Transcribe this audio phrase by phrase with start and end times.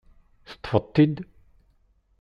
[0.49, 1.15] Teṭṭfeḍ-t-id?